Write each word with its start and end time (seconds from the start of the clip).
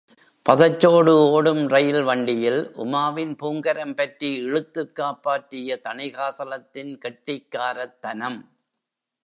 பதச்சோறு 0.49 1.29
ஓடும் 1.29 1.67
ரெயில் 1.67 2.03
வண்டியில் 2.03 2.71
உமாவின் 2.77 3.35
பூங்கரம் 3.37 3.95
பற்றி 3.95 4.41
இழுத்துக் 4.43 4.95
காப்பாற்றிய 4.95 5.79
தணிகாசலத்தின் 5.83 6.93
கெட்டிக்காரத்தனம். 6.97 8.39